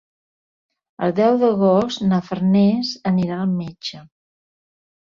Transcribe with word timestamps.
El 1.07 1.13
deu 1.19 1.37
d'agost 1.43 2.03
na 2.09 2.21
Farners 2.31 2.95
anirà 3.13 3.39
al 3.45 3.57
metge. 3.63 4.05